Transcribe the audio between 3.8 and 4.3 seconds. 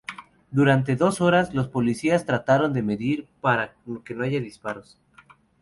que no